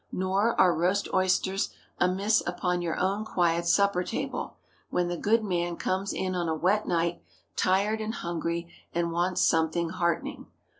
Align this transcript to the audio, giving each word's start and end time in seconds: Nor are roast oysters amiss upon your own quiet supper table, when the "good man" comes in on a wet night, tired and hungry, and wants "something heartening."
Nor 0.11 0.59
are 0.59 0.75
roast 0.75 1.07
oysters 1.13 1.69
amiss 1.99 2.41
upon 2.47 2.81
your 2.81 2.97
own 2.99 3.23
quiet 3.23 3.67
supper 3.67 4.03
table, 4.03 4.57
when 4.89 5.09
the 5.09 5.15
"good 5.15 5.43
man" 5.43 5.77
comes 5.77 6.11
in 6.11 6.33
on 6.33 6.49
a 6.49 6.55
wet 6.55 6.87
night, 6.87 7.21
tired 7.55 8.01
and 8.01 8.15
hungry, 8.15 8.67
and 8.93 9.11
wants 9.11 9.41
"something 9.41 9.89
heartening." 9.89 10.47